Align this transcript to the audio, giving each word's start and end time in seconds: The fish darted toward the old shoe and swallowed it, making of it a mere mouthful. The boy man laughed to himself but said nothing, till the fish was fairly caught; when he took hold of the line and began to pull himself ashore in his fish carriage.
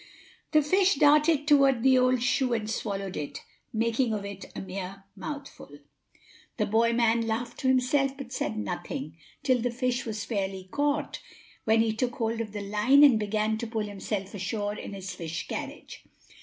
The 0.51 0.63
fish 0.63 0.95
darted 0.95 1.47
toward 1.47 1.83
the 1.83 1.95
old 1.95 2.23
shoe 2.23 2.53
and 2.53 2.67
swallowed 2.67 3.15
it, 3.15 3.43
making 3.71 4.13
of 4.15 4.25
it 4.25 4.45
a 4.55 4.59
mere 4.59 5.03
mouthful. 5.15 5.77
The 6.57 6.65
boy 6.65 6.91
man 6.91 7.27
laughed 7.27 7.59
to 7.59 7.67
himself 7.67 8.17
but 8.17 8.33
said 8.33 8.57
nothing, 8.57 9.15
till 9.43 9.59
the 9.61 9.69
fish 9.69 10.07
was 10.07 10.25
fairly 10.25 10.67
caught; 10.71 11.21
when 11.65 11.81
he 11.81 11.93
took 11.93 12.15
hold 12.15 12.41
of 12.41 12.51
the 12.51 12.61
line 12.63 13.03
and 13.03 13.19
began 13.19 13.59
to 13.59 13.67
pull 13.67 13.81
himself 13.85 14.33
ashore 14.33 14.73
in 14.73 14.93
his 14.93 15.13
fish 15.13 15.47
carriage. 15.47 16.03